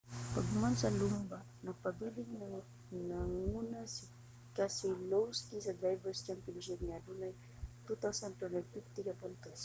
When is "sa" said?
0.77-0.89, 5.61-5.77